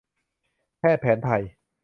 [0.79, 1.41] แพทย์แผนไทย